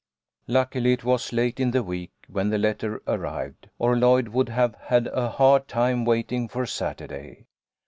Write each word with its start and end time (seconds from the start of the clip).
Luckily 0.47 0.93
it 0.93 1.03
was 1.03 1.31
late 1.31 1.59
in 1.59 1.69
the 1.69 1.83
week 1.83 2.09
when 2.27 2.49
the 2.49 2.57
letter 2.57 3.03
arrived, 3.05 3.69
or 3.77 3.95
Lloyd 3.95 4.29
would 4.29 4.49
have 4.49 4.73
had 4.85 5.05
a 5.05 5.29
hard 5.29 5.67
time 5.67 6.05
waiting 6.05 6.47
for 6.47 6.65
Saturday. 6.65 7.45